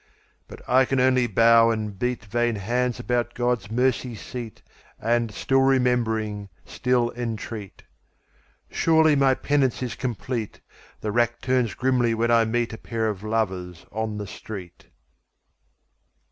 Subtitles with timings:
[0.47, 4.63] But I can only bow and beatVain hands about God's mercy seat,
[4.99, 7.83] And, still remembering, still entreat.
[8.71, 10.59] Surely my penance is complete!
[11.01, 14.87] The rack turns grimly when I meetA pair of lovers on the street.